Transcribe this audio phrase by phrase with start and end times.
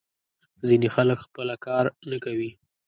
[0.67, 2.51] ځینې خلک خپله کار نه کوي.